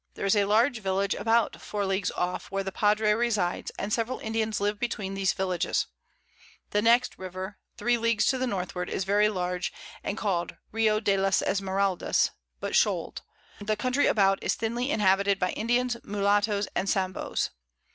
There 0.15 0.25
is 0.25 0.35
a 0.35 0.45
large 0.45 0.79
Village 0.79 1.13
about 1.13 1.61
4 1.61 1.85
Leagues 1.85 2.09
off, 2.13 2.49
where 2.49 2.63
the 2.63 2.71
Padre 2.71 3.11
resides, 3.13 3.69
and 3.77 3.93
several 3.93 4.17
Indians 4.17 4.59
live 4.59 4.79
between 4.79 5.13
these 5.13 5.31
Villages. 5.31 5.85
The 6.71 6.81
next 6.81 7.19
River, 7.19 7.59
3 7.77 7.99
Leagues 7.99 8.25
to 8.29 8.39
the 8.39 8.47
Northward, 8.47 8.89
is 8.89 9.03
very 9.03 9.29
large, 9.29 9.71
and 10.03 10.17
call'd 10.17 10.57
Rio 10.71 10.99
de 10.99 11.17
las 11.17 11.43
Esmeraldas, 11.43 12.31
but 12.59 12.75
shoal'd; 12.75 13.21
the 13.59 13.75
Country 13.77 14.07
about 14.07 14.41
is 14.41 14.55
thinly 14.55 14.89
inhabited 14.89 15.37
by 15.37 15.51
Indians, 15.51 15.95
Mullattoes 16.03 16.67
and 16.75 16.89
Samboes. 16.89 17.51